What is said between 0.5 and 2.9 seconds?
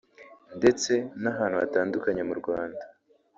ndetse n’ahantu hatandukanye mu Rwanda